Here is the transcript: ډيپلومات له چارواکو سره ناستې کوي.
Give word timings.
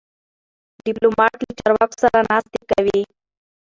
ډيپلومات 0.85 1.33
له 1.43 1.51
چارواکو 1.59 1.99
سره 2.03 2.17
ناستې 2.29 2.59
کوي. 2.71 3.01